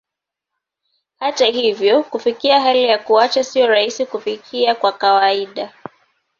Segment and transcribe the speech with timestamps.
[1.19, 5.73] Hata hivyo, kufikia hali ya kuacha sio rahisi kufikia kwa kawaida.